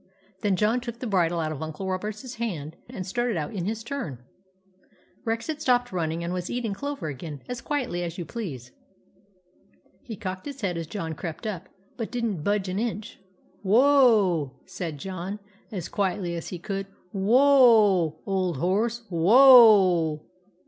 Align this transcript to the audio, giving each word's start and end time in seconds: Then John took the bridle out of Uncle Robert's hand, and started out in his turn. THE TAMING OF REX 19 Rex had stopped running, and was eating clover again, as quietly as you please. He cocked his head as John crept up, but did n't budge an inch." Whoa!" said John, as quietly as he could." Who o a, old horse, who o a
Then 0.41 0.55
John 0.55 0.81
took 0.81 0.97
the 0.97 1.05
bridle 1.05 1.39
out 1.39 1.51
of 1.51 1.61
Uncle 1.61 1.87
Robert's 1.87 2.33
hand, 2.33 2.75
and 2.89 3.05
started 3.05 3.37
out 3.37 3.53
in 3.53 3.65
his 3.67 3.83
turn. 3.83 4.13
THE 4.13 4.15
TAMING 4.15 4.23
OF 4.23 4.83
REX 4.83 4.93
19 4.95 4.95
Rex 5.25 5.47
had 5.47 5.61
stopped 5.61 5.91
running, 5.91 6.23
and 6.23 6.33
was 6.33 6.49
eating 6.49 6.73
clover 6.73 7.07
again, 7.09 7.43
as 7.47 7.61
quietly 7.61 8.01
as 8.01 8.17
you 8.17 8.25
please. 8.25 8.71
He 10.01 10.15
cocked 10.15 10.47
his 10.47 10.61
head 10.61 10.75
as 10.75 10.87
John 10.87 11.13
crept 11.13 11.45
up, 11.45 11.69
but 11.97 12.09
did 12.09 12.25
n't 12.25 12.43
budge 12.43 12.67
an 12.67 12.79
inch." 12.79 13.19
Whoa!" 13.61 14.53
said 14.65 14.97
John, 14.97 15.37
as 15.71 15.87
quietly 15.87 16.33
as 16.35 16.47
he 16.47 16.57
could." 16.57 16.87
Who 17.13 17.27
o 17.35 18.17
a, 18.25 18.27
old 18.27 18.57
horse, 18.57 19.03
who 19.09 19.27
o 19.29 20.13
a 20.15 20.25